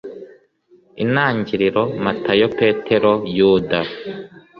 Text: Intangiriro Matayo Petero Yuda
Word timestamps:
Intangiriro 1.03 1.81
Matayo 2.03 2.47
Petero 2.57 3.13
Yuda 3.37 3.79